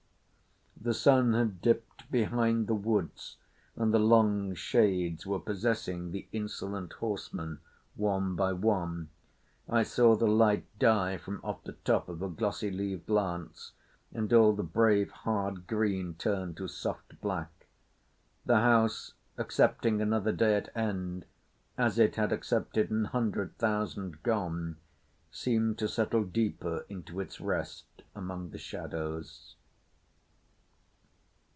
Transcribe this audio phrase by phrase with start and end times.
[0.83, 3.37] The sun had dipped behind the woods
[3.75, 7.59] and the long shades were possessing the insolent horsemen
[7.93, 9.09] one by one.
[9.69, 13.73] I saw the light die from off the top of a glossy leaved lance
[14.11, 17.67] and all the brave hard green turn to soft black.
[18.43, 21.27] The house, accepting another day at end,
[21.77, 24.77] as it had accepted an hundred thousand gone,
[25.29, 29.55] seemed to settle deeper into its rest among the shadows.